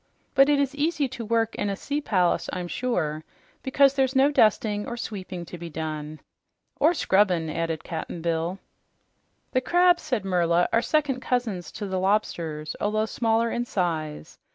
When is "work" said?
1.23-1.53